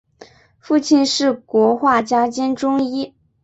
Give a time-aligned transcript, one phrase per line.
[0.59, 3.13] 父亲是国画家兼中医。